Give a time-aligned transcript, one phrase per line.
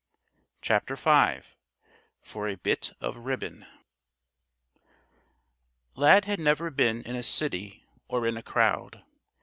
[0.63, 1.41] CHAPTER V
[2.23, 3.67] FOR A BIT OF RIBBON
[5.95, 9.03] Lad had never been in a city or in a crowd.